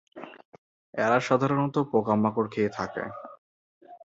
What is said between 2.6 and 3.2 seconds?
থাকে।